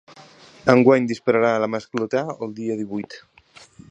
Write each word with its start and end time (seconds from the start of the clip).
Enguany 0.73 1.05
dispararà 1.11 1.51
la 1.65 1.69
‘mascletà’ 1.75 2.25
el 2.37 2.57
dia 2.61 2.81
divuit. 2.83 3.21